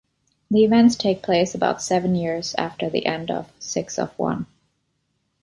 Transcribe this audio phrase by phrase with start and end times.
[0.49, 4.47] The events take place about seven years after the end of "Six of One".